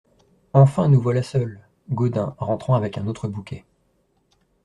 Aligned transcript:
Enfin, 0.53 0.89
nous 0.89 0.99
voilà 0.99 1.21
seuls!…" 1.21 1.61
Gaudin, 1.91 2.33
rentrant 2.39 2.73
avec 2.73 2.97
un 2.97 3.05
autre 3.05 3.27
bouquet. 3.27 3.65